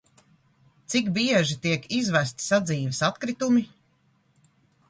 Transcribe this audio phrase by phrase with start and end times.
[0.93, 3.65] Cik bieži tiek izvesti sadzīves atkritumi?